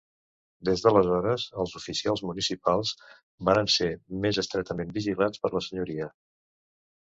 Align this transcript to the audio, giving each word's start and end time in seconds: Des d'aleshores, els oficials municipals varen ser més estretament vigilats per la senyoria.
Des 0.67 0.83
d'aleshores, 0.85 1.43
els 1.63 1.75
oficials 1.79 2.23
municipals 2.29 2.93
varen 3.51 3.69
ser 3.75 3.91
més 4.25 4.41
estretament 4.45 4.97
vigilats 4.97 5.45
per 5.45 5.53
la 5.59 5.63
senyoria. 5.69 6.11